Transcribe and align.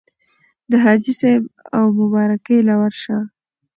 د 0.69 0.71
حاجي 0.83 1.13
صېب 1.19 1.41
اومبارکۍ 1.79 2.59
له 2.67 2.75
ورشه 2.81 3.17